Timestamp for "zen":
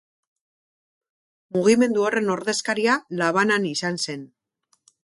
4.09-4.31